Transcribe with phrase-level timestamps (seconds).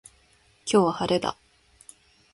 [0.65, 1.37] 今日は晴れだ